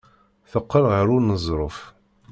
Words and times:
Teqqel 0.51 0.83
ɣer 0.91 1.07
uneẓruf. 1.17 1.77